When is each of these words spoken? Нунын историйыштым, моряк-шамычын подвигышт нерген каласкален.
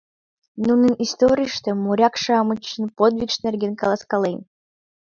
Нунын 0.67 0.93
историйыштым, 1.05 1.77
моряк-шамычын 1.85 2.83
подвигышт 2.97 3.39
нерген 3.45 3.73
каласкален. 3.81 4.39